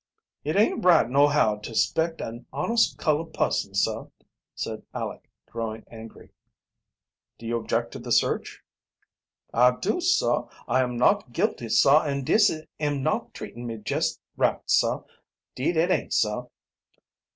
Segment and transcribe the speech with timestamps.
[0.43, 4.07] "It aint right nohow to 'spect an honest colored pusson, sah,"
[4.55, 6.31] said Aleck, growing angry.
[7.37, 8.63] "Do you object to the search?"
[9.53, 10.47] "I do, sah.
[10.67, 15.03] I am not guilty, sah, an' dis am not treatin' me jest right, sah,
[15.53, 16.45] 'deed it aint, sah."